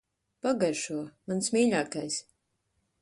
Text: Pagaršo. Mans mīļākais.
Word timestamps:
Pagaršo. 0.45 0.97
Mans 1.33 1.51
mīļākais. 1.57 2.21